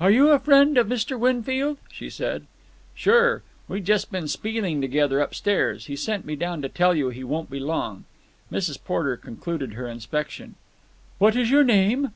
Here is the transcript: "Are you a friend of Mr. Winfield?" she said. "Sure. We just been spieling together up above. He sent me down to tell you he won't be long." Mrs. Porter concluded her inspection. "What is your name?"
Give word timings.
"Are 0.00 0.10
you 0.10 0.30
a 0.30 0.40
friend 0.40 0.76
of 0.76 0.88
Mr. 0.88 1.16
Winfield?" 1.16 1.78
she 1.92 2.10
said. 2.10 2.46
"Sure. 2.92 3.44
We 3.68 3.80
just 3.80 4.10
been 4.10 4.26
spieling 4.26 4.80
together 4.80 5.20
up 5.20 5.30
above. 5.32 5.82
He 5.84 5.94
sent 5.94 6.24
me 6.24 6.34
down 6.34 6.60
to 6.62 6.68
tell 6.68 6.92
you 6.92 7.10
he 7.10 7.22
won't 7.22 7.50
be 7.50 7.60
long." 7.60 8.02
Mrs. 8.50 8.82
Porter 8.82 9.16
concluded 9.16 9.74
her 9.74 9.86
inspection. 9.86 10.56
"What 11.18 11.36
is 11.36 11.52
your 11.52 11.62
name?" 11.62 12.10